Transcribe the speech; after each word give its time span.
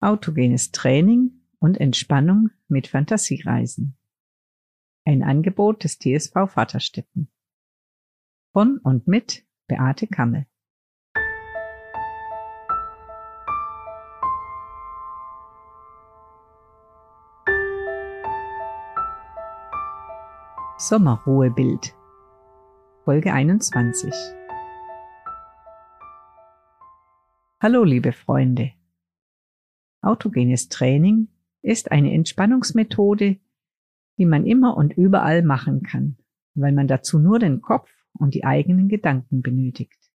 Autogenes 0.00 0.70
Training 0.70 1.40
und 1.58 1.80
Entspannung 1.80 2.50
mit 2.68 2.86
Fantasiereisen. 2.86 3.96
Ein 5.04 5.24
Angebot 5.24 5.82
des 5.82 5.98
TSV 5.98 6.48
Vaterstetten. 6.48 7.32
Von 8.52 8.78
und 8.78 9.08
mit 9.08 9.44
Beate 9.66 10.06
Kammel. 10.06 10.46
Sommerruhebild 20.78 21.92
Folge 23.04 23.32
21 23.32 24.14
Hallo 27.60 27.82
liebe 27.82 28.12
Freunde, 28.12 28.77
Autogenes 30.00 30.68
Training 30.68 31.28
ist 31.62 31.90
eine 31.90 32.12
Entspannungsmethode, 32.12 33.38
die 34.18 34.24
man 34.24 34.46
immer 34.46 34.76
und 34.76 34.96
überall 34.96 35.42
machen 35.42 35.82
kann, 35.82 36.16
weil 36.54 36.72
man 36.72 36.88
dazu 36.88 37.18
nur 37.18 37.38
den 37.38 37.60
Kopf 37.60 37.90
und 38.12 38.34
die 38.34 38.44
eigenen 38.44 38.88
Gedanken 38.88 39.42
benötigt. 39.42 40.10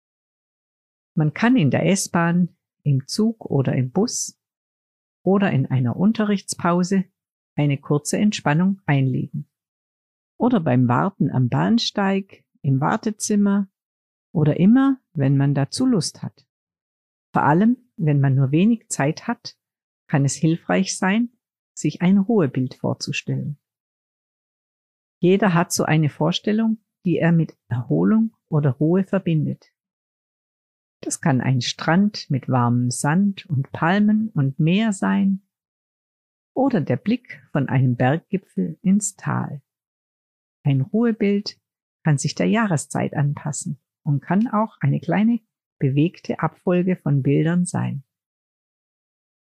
Man 1.15 1.33
kann 1.33 1.55
in 1.55 1.71
der 1.71 1.85
S-Bahn, 1.87 2.49
im 2.83 3.07
Zug 3.07 3.45
oder 3.45 3.75
im 3.75 3.91
Bus 3.91 4.39
oder 5.23 5.51
in 5.51 5.67
einer 5.67 5.95
Unterrichtspause 5.95 7.05
eine 7.55 7.77
kurze 7.77 8.17
Entspannung 8.17 8.81
einlegen. 8.85 9.47
Oder 10.37 10.59
beim 10.59 10.87
Warten 10.87 11.29
am 11.29 11.49
Bahnsteig, 11.49 12.43
im 12.61 12.79
Wartezimmer 12.79 13.67
oder 14.31 14.59
immer, 14.59 14.99
wenn 15.13 15.37
man 15.37 15.53
dazu 15.53 15.85
Lust 15.85 16.23
hat. 16.23 16.47
Vor 17.33 17.43
allem, 17.43 17.77
wenn 17.97 18.19
man 18.19 18.35
nur 18.35 18.51
wenig 18.51 18.89
Zeit 18.89 19.27
hat 19.27 19.57
kann 20.11 20.25
es 20.25 20.35
hilfreich 20.35 20.97
sein, 20.97 21.29
sich 21.73 22.01
ein 22.01 22.17
Ruhebild 22.17 22.75
vorzustellen. 22.75 23.57
Jeder 25.21 25.53
hat 25.53 25.71
so 25.71 25.85
eine 25.85 26.09
Vorstellung, 26.09 26.79
die 27.05 27.17
er 27.17 27.31
mit 27.31 27.57
Erholung 27.69 28.35
oder 28.49 28.71
Ruhe 28.71 29.05
verbindet. 29.05 29.71
Das 30.99 31.21
kann 31.21 31.39
ein 31.39 31.61
Strand 31.61 32.29
mit 32.29 32.49
warmem 32.49 32.91
Sand 32.91 33.45
und 33.45 33.71
Palmen 33.71 34.27
und 34.33 34.59
Meer 34.59 34.91
sein 34.91 35.47
oder 36.53 36.81
der 36.81 36.97
Blick 36.97 37.41
von 37.53 37.69
einem 37.69 37.95
Berggipfel 37.95 38.77
ins 38.81 39.15
Tal. 39.15 39.61
Ein 40.63 40.81
Ruhebild 40.81 41.57
kann 42.03 42.17
sich 42.17 42.35
der 42.35 42.47
Jahreszeit 42.47 43.13
anpassen 43.13 43.79
und 44.03 44.19
kann 44.19 44.49
auch 44.49 44.75
eine 44.81 44.99
kleine 44.99 45.39
bewegte 45.79 46.41
Abfolge 46.41 46.97
von 46.97 47.23
Bildern 47.23 47.65
sein. 47.65 48.03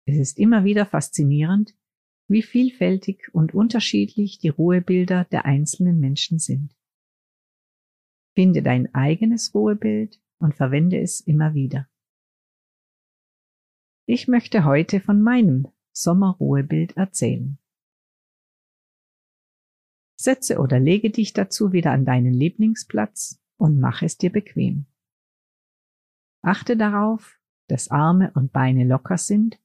Es 0.06 0.18
ist 0.18 0.40
immer 0.40 0.64
wieder 0.64 0.86
faszinierend, 0.86 1.76
wie 2.28 2.42
vielfältig 2.42 3.34
und 3.34 3.54
unterschiedlich 3.54 4.40
die 4.40 4.50
Ruhebilder 4.50 5.26
der 5.26 5.46
einzelnen 5.46 6.00
Menschen 6.00 6.40
sind. 6.40 6.76
Finde 8.36 8.64
dein 8.64 8.94
eigenes 8.94 9.54
Ruhebild 9.54 10.22
und 10.40 10.56
verwende 10.56 11.00
es 11.00 11.22
immer 11.22 11.54
wieder. 11.54 11.88
Ich 14.06 14.28
möchte 14.28 14.66
heute 14.66 15.00
von 15.00 15.22
meinem 15.22 15.68
Sommerruhebild 15.94 16.98
erzählen. 16.98 17.58
Setze 20.20 20.60
oder 20.60 20.80
lege 20.80 21.10
dich 21.10 21.34
dazu 21.34 21.72
wieder 21.72 21.92
an 21.92 22.06
deinen 22.06 22.34
Lieblingsplatz 22.34 23.42
und 23.58 23.80
mache 23.80 24.06
es 24.06 24.18
dir 24.18 24.32
bequem. 24.32 24.86
Achte 26.42 26.76
darauf, 26.76 27.40
dass 27.68 27.92
Arme 27.92 28.32
und 28.36 28.52
Beine 28.52 28.86
locker 28.86 29.18
sind 29.18 29.63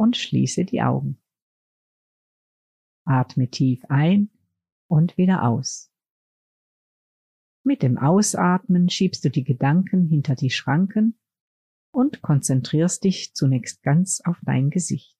und 0.00 0.16
schließe 0.16 0.64
die 0.64 0.80
Augen. 0.80 1.20
Atme 3.04 3.50
tief 3.50 3.84
ein 3.90 4.30
und 4.88 5.18
wieder 5.18 5.42
aus. 5.42 5.92
Mit 7.64 7.82
dem 7.82 7.98
Ausatmen 7.98 8.88
schiebst 8.88 9.22
du 9.26 9.30
die 9.30 9.44
Gedanken 9.44 10.06
hinter 10.08 10.36
die 10.36 10.48
Schranken 10.48 11.18
und 11.92 12.22
konzentrierst 12.22 13.04
dich 13.04 13.34
zunächst 13.34 13.82
ganz 13.82 14.22
auf 14.22 14.38
dein 14.42 14.70
Gesicht. 14.70 15.18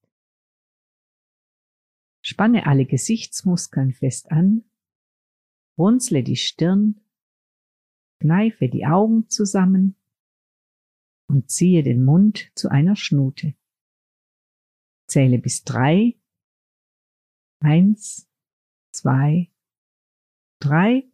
Spanne 2.22 2.66
alle 2.66 2.86
Gesichtsmuskeln 2.86 3.92
fest 3.92 4.32
an, 4.32 4.64
runzle 5.76 6.22
die 6.22 6.36
Stirn, 6.36 7.02
kneife 8.18 8.70
die 8.70 8.86
Augen 8.86 9.28
zusammen 9.28 9.96
und 11.26 11.50
ziehe 11.50 11.82
den 11.82 12.02
Mund 12.02 12.50
zu 12.54 12.70
einer 12.70 12.96
Schnute. 12.96 13.54
Zähle 15.10 15.38
bis 15.38 15.64
drei. 15.64 16.16
Eins, 17.60 18.30
zwei, 18.92 19.50
drei 20.60 21.10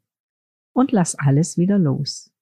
und 0.73 0.93
lass 0.93 1.15
alles 1.15 1.57
wieder 1.57 1.79
los. 1.79 2.33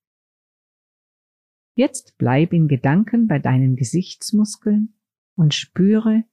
Jetzt 1.76 2.18
bleib 2.18 2.52
in 2.52 2.68
Gedanken 2.68 3.28
bei 3.28 3.38
deinen 3.38 3.76
Gesichtsmuskeln 3.76 4.94
und 5.36 5.54
spüre, 5.54 6.24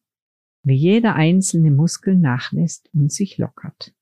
wie 0.64 0.76
jeder 0.76 1.16
einzelne 1.16 1.72
Muskel 1.72 2.16
nachlässt 2.16 2.94
und 2.94 3.12
sich 3.12 3.38
lockert. 3.38 3.96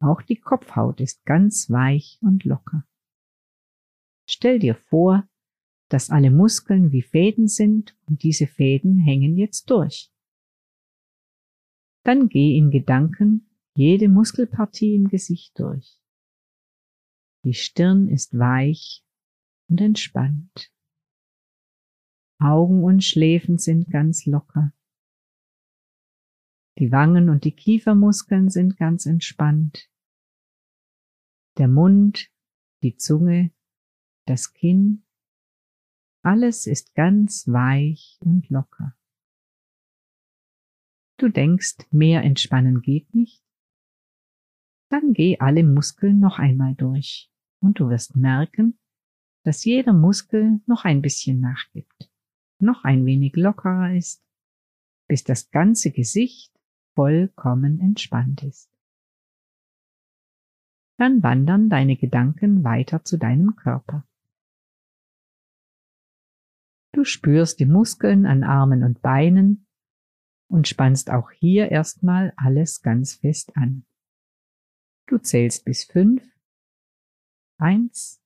Auch 0.00 0.22
die 0.22 0.38
Kopfhaut 0.38 1.00
ist 1.00 1.24
ganz 1.24 1.70
weich 1.70 2.18
und 2.20 2.44
locker. 2.44 2.86
Stell 4.28 4.58
dir 4.58 4.74
vor, 4.74 5.28
dass 5.88 6.10
alle 6.10 6.30
Muskeln 6.30 6.92
wie 6.92 7.02
Fäden 7.02 7.48
sind 7.48 7.96
und 8.06 8.22
diese 8.22 8.46
Fäden 8.46 8.98
hängen 8.98 9.36
jetzt 9.36 9.70
durch. 9.70 10.10
Dann 12.04 12.28
geh 12.28 12.56
in 12.56 12.70
Gedanken 12.70 13.48
jede 13.74 14.08
Muskelpartie 14.08 14.94
im 14.94 15.08
Gesicht 15.08 15.58
durch. 15.58 15.98
Die 17.44 17.54
Stirn 17.54 18.08
ist 18.08 18.38
weich 18.38 19.04
und 19.68 19.80
entspannt. 19.80 20.72
Augen 22.38 22.84
und 22.84 23.02
Schläfen 23.02 23.58
sind 23.58 23.90
ganz 23.90 24.26
locker. 24.26 24.72
Die 26.78 26.90
Wangen 26.90 27.28
und 27.28 27.44
die 27.44 27.52
Kiefermuskeln 27.52 28.50
sind 28.50 28.76
ganz 28.76 29.06
entspannt. 29.06 29.88
Der 31.56 31.68
Mund, 31.68 32.30
die 32.82 32.96
Zunge, 32.96 33.52
das 34.26 34.52
Kinn 34.52 35.04
alles 36.24 36.66
ist 36.66 36.94
ganz 36.94 37.46
weich 37.48 38.18
und 38.20 38.48
locker. 38.48 38.96
Du 41.18 41.28
denkst, 41.28 41.76
mehr 41.90 42.22
entspannen 42.22 42.80
geht 42.82 43.14
nicht? 43.14 43.42
Dann 44.88 45.12
geh 45.12 45.38
alle 45.38 45.64
Muskeln 45.64 46.20
noch 46.20 46.38
einmal 46.38 46.74
durch 46.74 47.30
und 47.60 47.78
du 47.78 47.88
wirst 47.88 48.16
merken, 48.16 48.78
dass 49.44 49.64
jeder 49.64 49.92
Muskel 49.92 50.60
noch 50.66 50.84
ein 50.84 51.02
bisschen 51.02 51.40
nachgibt, 51.40 52.10
noch 52.58 52.84
ein 52.84 53.04
wenig 53.04 53.36
lockerer 53.36 53.94
ist, 53.94 54.24
bis 55.06 55.24
das 55.24 55.50
ganze 55.50 55.90
Gesicht 55.90 56.52
vollkommen 56.94 57.80
entspannt 57.80 58.42
ist. 58.42 58.70
Dann 60.96 61.22
wandern 61.22 61.68
deine 61.68 61.96
Gedanken 61.96 62.64
weiter 62.64 63.04
zu 63.04 63.18
deinem 63.18 63.56
Körper. 63.56 64.06
Du 66.94 67.02
spürst 67.02 67.58
die 67.58 67.66
Muskeln 67.66 68.24
an 68.24 68.44
Armen 68.44 68.84
und 68.84 69.02
Beinen 69.02 69.66
und 70.48 70.68
spannst 70.68 71.10
auch 71.10 71.32
hier 71.32 71.72
erstmal 71.72 72.32
alles 72.36 72.82
ganz 72.82 73.14
fest 73.14 73.56
an. 73.56 73.84
Du 75.06 75.18
zählst 75.18 75.64
bis 75.64 75.82
fünf. 75.82 76.22
Eins, 77.58 78.22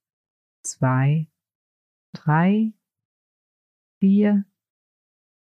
zwei, 0.63 1.31
drei, 2.13 2.75
vier, 4.01 4.45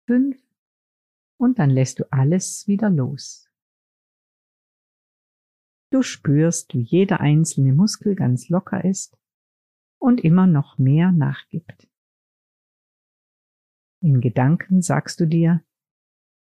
fünf 0.07 0.41
und 1.37 1.59
dann 1.59 1.69
lässt 1.69 1.99
du 1.99 2.11
alles 2.11 2.67
wieder 2.67 2.89
los. 2.89 3.51
Du 5.91 6.01
spürst, 6.01 6.73
wie 6.73 6.81
jeder 6.81 7.19
einzelne 7.19 7.73
Muskel 7.73 8.15
ganz 8.15 8.49
locker 8.49 8.83
ist 8.83 9.15
und 9.99 10.21
immer 10.21 10.47
noch 10.47 10.79
mehr 10.79 11.11
nachgibt. 11.11 11.90
In 14.03 14.19
Gedanken 14.19 14.81
sagst 14.81 15.19
du 15.19 15.27
dir, 15.27 15.63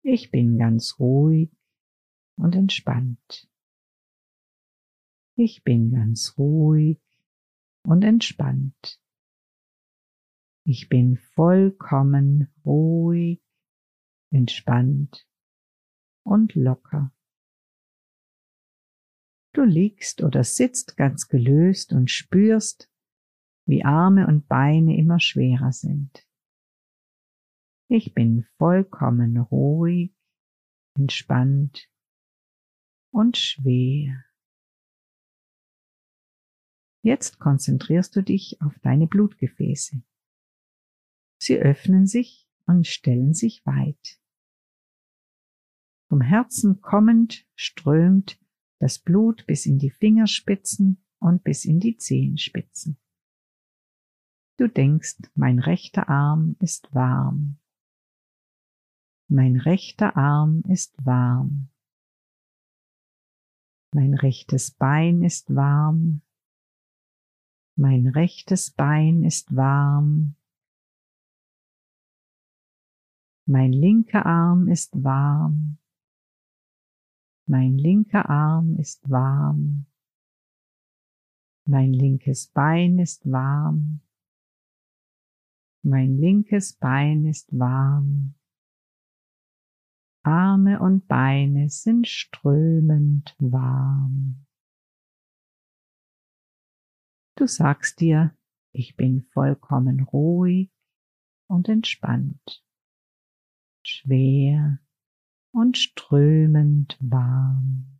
ich 0.01 0.29
bin 0.29 0.57
ganz 0.57 0.99
ruhig 0.99 1.49
und 2.35 2.53
entspannt. 2.53 3.49
Ich 5.37 5.63
bin 5.63 5.89
ganz 5.91 6.37
ruhig 6.37 6.99
und 7.83 8.03
entspannt. 8.03 8.99
Ich 10.65 10.89
bin 10.89 11.17
vollkommen 11.17 12.53
ruhig, 12.65 13.41
entspannt 14.31 15.25
und 16.23 16.55
locker. 16.55 17.13
Du 19.53 19.63
liegst 19.63 20.21
oder 20.21 20.43
sitzt 20.43 20.97
ganz 20.97 21.29
gelöst 21.29 21.93
und 21.93 22.11
spürst, 22.11 22.91
wie 23.65 23.85
Arme 23.85 24.27
und 24.27 24.49
Beine 24.49 24.97
immer 24.97 25.21
schwerer 25.21 25.71
sind. 25.71 26.24
Ich 27.95 28.13
bin 28.13 28.43
vollkommen 28.57 29.37
ruhig, 29.37 30.13
entspannt 30.97 31.89
und 33.09 33.37
schwer. 33.37 34.25
Jetzt 37.03 37.39
konzentrierst 37.39 38.13
du 38.13 38.21
dich 38.21 38.61
auf 38.61 38.77
deine 38.79 39.07
Blutgefäße. 39.07 40.03
Sie 41.41 41.57
öffnen 41.57 42.05
sich 42.05 42.49
und 42.65 42.85
stellen 42.85 43.33
sich 43.33 43.65
weit. 43.65 44.19
Vom 46.09 46.19
Herzen 46.19 46.81
kommend 46.81 47.47
strömt 47.55 48.37
das 48.81 48.99
Blut 48.99 49.47
bis 49.47 49.65
in 49.65 49.79
die 49.79 49.91
Fingerspitzen 49.91 51.01
und 51.19 51.45
bis 51.45 51.63
in 51.63 51.79
die 51.79 51.95
Zehenspitzen. 51.95 52.97
Du 54.57 54.67
denkst, 54.67 55.15
mein 55.33 55.59
rechter 55.59 56.09
Arm 56.09 56.57
ist 56.59 56.93
warm. 56.93 57.57
Mein 59.27 59.57
rechter 59.57 60.15
Arm 60.15 60.61
ist 60.69 61.03
warm. 61.03 61.69
Mein 63.91 64.13
rechtes 64.13 64.71
Bein 64.71 65.23
ist 65.23 65.55
warm. 65.55 66.21
Mein 67.75 68.07
rechtes 68.07 68.69
Bein 68.69 69.23
ist 69.23 69.55
warm. 69.55 70.35
Mein 73.47 73.73
linker 73.73 74.25
Arm 74.25 74.67
ist 74.67 75.03
warm. 75.03 75.77
Mein 77.47 77.77
linker 77.77 78.29
Arm 78.29 78.77
ist 78.77 79.09
warm. 79.09 79.87
Mein 81.65 81.93
linkes 81.93 82.47
Bein 82.47 82.99
ist 82.99 83.25
warm. 83.31 84.01
Mein 85.81 86.17
linkes 86.17 86.73
Bein 86.73 87.25
ist 87.25 87.57
warm. 87.57 88.35
Arme 90.25 90.79
und 90.79 91.07
Beine 91.07 91.69
sind 91.69 92.07
strömend 92.07 93.35
warm. 93.37 94.47
Du 97.37 97.45
sagst 97.45 97.99
dir, 97.99 98.35
ich 98.71 98.95
bin 98.95 99.21
vollkommen 99.33 100.01
ruhig 100.01 100.71
und 101.47 101.69
entspannt, 101.69 102.65
schwer 103.85 104.79
und 105.51 105.77
strömend 105.77 106.97
warm. 107.01 107.99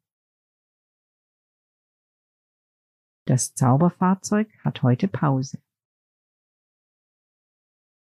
Das 3.27 3.53
Zauberfahrzeug 3.53 4.51
hat 4.63 4.81
heute 4.81 5.07
Pause. 5.07 5.61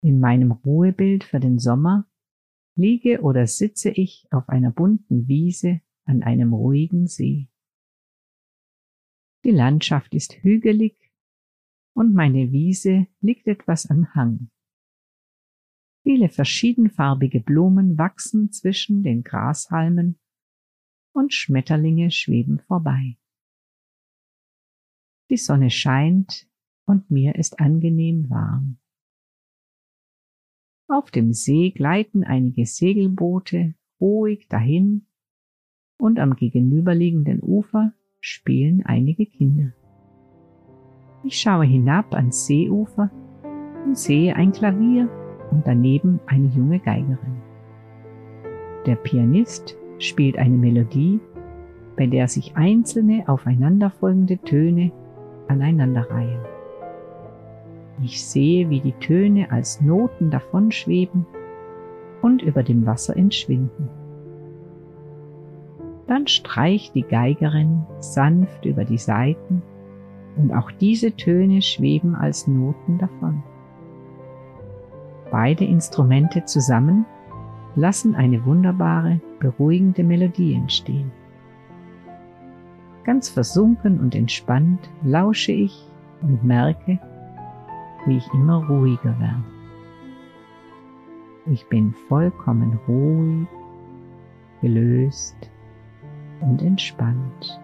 In 0.01 0.19
meinem 0.19 0.51
Ruhebild 0.51 1.23
für 1.23 1.39
den 1.39 1.57
Sommer 1.59 2.08
liege 2.79 3.21
oder 3.21 3.45
sitze 3.45 3.89
ich 3.89 4.27
auf 4.31 4.49
einer 4.49 4.71
bunten 4.71 5.27
Wiese 5.27 5.81
an 6.05 6.23
einem 6.23 6.53
ruhigen 6.53 7.07
See. 7.07 7.49
Die 9.43 9.51
Landschaft 9.51 10.15
ist 10.15 10.41
hügelig 10.43 11.11
und 11.93 12.13
meine 12.13 12.51
Wiese 12.51 13.07
liegt 13.21 13.47
etwas 13.47 13.89
am 13.89 14.13
Hang. 14.15 14.49
Viele 16.03 16.29
verschiedenfarbige 16.29 17.41
Blumen 17.41 17.97
wachsen 17.97 18.51
zwischen 18.51 19.03
den 19.03 19.23
Grashalmen 19.23 20.17
und 21.13 21.33
Schmetterlinge 21.33 22.11
schweben 22.11 22.59
vorbei. 22.59 23.17
Die 25.29 25.37
Sonne 25.37 25.69
scheint 25.69 26.49
und 26.85 27.11
mir 27.11 27.35
ist 27.35 27.59
angenehm 27.59 28.29
warm. 28.29 28.79
Auf 30.91 31.11
dem 31.11 31.33
See 31.33 31.69
gleiten 31.69 32.23
einige 32.23 32.65
Segelboote 32.65 33.75
ruhig 34.01 34.47
dahin 34.49 35.05
und 35.99 36.19
am 36.19 36.35
gegenüberliegenden 36.35 37.43
Ufer 37.43 37.93
spielen 38.19 38.81
einige 38.83 39.27
Kinder. 39.27 39.71
Ich 41.23 41.39
schaue 41.39 41.65
hinab 41.65 42.15
ans 42.15 42.47
Seeufer 42.47 43.11
und 43.85 43.99
sehe 43.99 44.35
ein 44.35 44.51
Klavier 44.51 45.07
und 45.51 45.67
daneben 45.67 46.19
eine 46.25 46.47
junge 46.47 46.79
Geigerin. 46.79 47.37
Der 48.87 48.95
Pianist 48.95 49.77
spielt 49.99 50.39
eine 50.39 50.57
Melodie, 50.57 51.19
bei 51.97 52.07
der 52.07 52.27
sich 52.27 52.55
einzelne 52.55 53.29
aufeinanderfolgende 53.29 54.39
Töne 54.39 54.91
aneinanderreihen. 55.47 56.58
Ich 58.01 58.23
sehe, 58.23 58.69
wie 58.69 58.79
die 58.79 58.93
Töne 58.93 59.51
als 59.51 59.81
Noten 59.81 60.29
davonschweben 60.29 61.25
und 62.21 62.41
über 62.41 62.63
dem 62.63 62.85
Wasser 62.85 63.15
entschwinden. 63.17 63.89
Dann 66.07 66.27
streicht 66.27 66.95
die 66.95 67.03
Geigerin 67.03 67.83
sanft 67.99 68.65
über 68.65 68.85
die 68.85 68.97
Saiten 68.97 69.61
und 70.37 70.53
auch 70.53 70.71
diese 70.71 71.11
Töne 71.11 71.61
schweben 71.61 72.15
als 72.15 72.47
Noten 72.47 72.97
davon. 72.97 73.43
Beide 75.31 75.65
Instrumente 75.65 76.45
zusammen 76.45 77.05
lassen 77.75 78.15
eine 78.15 78.43
wunderbare, 78.45 79.19
beruhigende 79.39 80.03
Melodie 80.03 80.55
entstehen. 80.55 81.11
Ganz 83.03 83.29
versunken 83.29 83.99
und 83.99 84.15
entspannt 84.15 84.89
lausche 85.03 85.51
ich 85.51 85.87
und 86.21 86.43
merke, 86.43 86.99
wie 88.05 88.17
ich 88.17 88.33
immer 88.33 88.65
ruhiger 88.67 89.17
werde. 89.19 89.43
Ich 91.45 91.65
bin 91.67 91.93
vollkommen 92.07 92.79
ruhig, 92.87 93.47
gelöst 94.61 95.35
und 96.41 96.61
entspannt. 96.61 97.59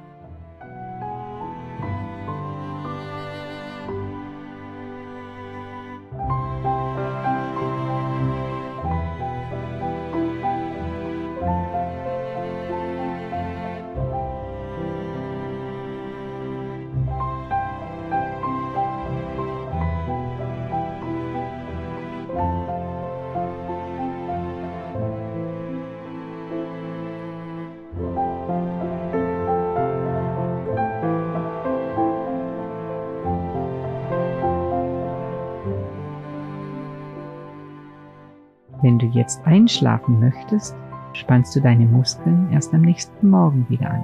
Jetzt 39.16 39.46
einschlafen 39.46 40.20
möchtest, 40.20 40.76
spannst 41.14 41.56
du 41.56 41.62
deine 41.62 41.86
Muskeln 41.86 42.50
erst 42.52 42.74
am 42.74 42.82
nächsten 42.82 43.30
Morgen 43.30 43.66
wieder 43.70 43.90
an. 43.90 44.04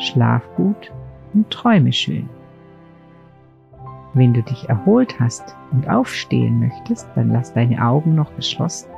Schlaf 0.00 0.42
gut 0.56 0.92
und 1.34 1.48
träume 1.50 1.92
schön. 1.92 2.28
Wenn 4.14 4.34
du 4.34 4.42
dich 4.42 4.68
erholt 4.68 5.18
hast 5.20 5.56
und 5.70 5.88
aufstehen 5.88 6.60
möchtest, 6.60 7.08
dann 7.14 7.30
lass 7.30 7.52
deine 7.52 7.84
Augen 7.84 8.14
noch 8.14 8.34
geschlossen 8.36 8.90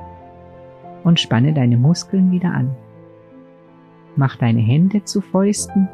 und 1.05 1.21
spanne 1.21 1.53
deine 1.53 1.77
Muskeln 1.77 2.31
wieder 2.31 2.53
an. 2.53 2.71
Mach 4.17 4.37
deine 4.37 4.61
Hände 4.61 5.05
zu 5.05 5.21
Fäusten, 5.21 5.89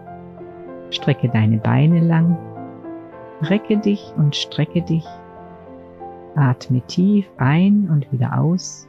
strecke 0.90 1.28
deine 1.28 1.58
Beine 1.58 2.00
lang, 2.00 2.36
recke 3.42 3.76
dich 3.78 4.12
und 4.16 4.34
strecke 4.36 4.82
dich 4.82 5.04
Atme 6.36 6.80
tief 6.82 7.26
ein 7.38 7.88
und 7.90 8.10
wieder 8.12 8.38
aus 8.38 8.86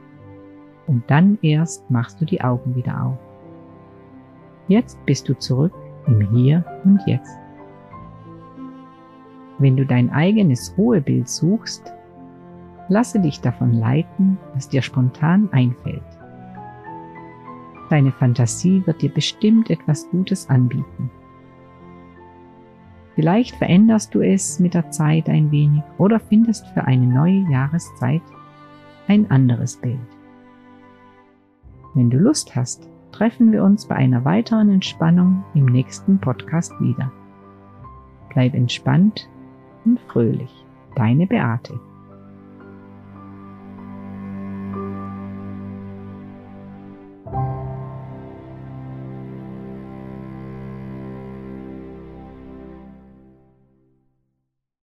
und 0.87 1.03
dann 1.07 1.37
erst 1.41 1.89
machst 1.89 2.19
du 2.21 2.25
die 2.25 2.41
Augen 2.41 2.75
wieder 2.75 3.05
auf. 3.05 3.17
Jetzt 4.67 5.03
bist 5.05 5.27
du 5.29 5.37
zurück 5.37 5.73
im 6.07 6.21
Hier 6.31 6.63
und 6.83 7.01
Jetzt. 7.05 7.37
Wenn 9.59 9.75
du 9.75 9.85
dein 9.85 10.11
eigenes 10.11 10.73
Ruhebild 10.77 11.27
suchst, 11.27 11.91
lasse 12.89 13.19
dich 13.19 13.41
davon 13.41 13.73
leiten, 13.73 14.37
was 14.53 14.69
dir 14.69 14.81
spontan 14.81 15.49
einfällt. 15.51 16.03
Deine 17.89 18.11
Fantasie 18.11 18.85
wird 18.85 19.01
dir 19.01 19.13
bestimmt 19.13 19.69
etwas 19.69 20.09
Gutes 20.09 20.49
anbieten. 20.49 21.09
Vielleicht 23.17 23.55
veränderst 23.55 24.13
du 24.13 24.21
es 24.21 24.59
mit 24.59 24.75
der 24.75 24.91
Zeit 24.91 25.27
ein 25.27 25.49
wenig 25.49 25.81
oder 25.97 26.19
findest 26.19 26.67
für 26.67 26.83
eine 26.83 27.07
neue 27.07 27.49
Jahreszeit 27.49 28.21
ein 29.07 29.31
anderes 29.31 29.75
Bild. 29.77 29.97
Wenn 31.95 32.11
du 32.11 32.19
Lust 32.19 32.55
hast, 32.55 32.87
treffen 33.11 33.51
wir 33.51 33.63
uns 33.63 33.87
bei 33.87 33.95
einer 33.95 34.23
weiteren 34.23 34.69
Entspannung 34.69 35.43
im 35.55 35.65
nächsten 35.65 36.19
Podcast 36.19 36.71
wieder. 36.79 37.11
Bleib 38.29 38.53
entspannt 38.53 39.27
und 39.83 39.99
fröhlich. 40.01 40.53
Deine 40.93 41.25
Beate. 41.25 41.79